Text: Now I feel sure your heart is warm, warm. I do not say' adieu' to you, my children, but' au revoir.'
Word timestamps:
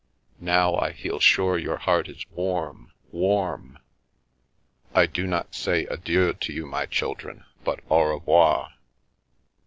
Now 0.39 0.77
I 0.77 0.93
feel 0.93 1.19
sure 1.19 1.59
your 1.59 1.77
heart 1.77 2.07
is 2.09 2.25
warm, 2.31 2.91
warm. 3.11 3.77
I 4.95 5.05
do 5.05 5.27
not 5.27 5.53
say' 5.53 5.85
adieu' 5.91 6.33
to 6.41 6.51
you, 6.51 6.65
my 6.65 6.87
children, 6.87 7.45
but' 7.63 7.81
au 7.91 8.01
revoir.' 8.05 8.73